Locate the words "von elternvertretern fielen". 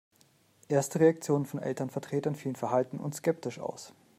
1.45-2.55